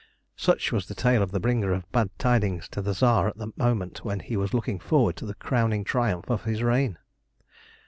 Such 0.35 0.71
was 0.71 0.87
the 0.87 0.95
tale 0.95 1.21
of 1.21 1.29
the 1.29 1.39
bringer 1.39 1.71
of 1.73 1.91
bad 1.91 2.09
tidings 2.17 2.67
to 2.69 2.81
the 2.81 2.95
Tsar 2.95 3.27
at 3.27 3.37
the 3.37 3.51
moment 3.55 4.03
when 4.03 4.19
he 4.19 4.35
was 4.35 4.51
looking 4.51 4.79
forward 4.79 5.15
to 5.17 5.27
the 5.27 5.35
crowning 5.35 5.83
triumph 5.83 6.27
of 6.27 6.45
his 6.45 6.63
reign. 6.63 6.97